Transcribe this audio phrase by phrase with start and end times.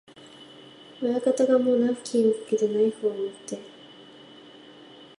[0.99, 3.59] 親方がもうナフキンをかけて、ナイフをもって、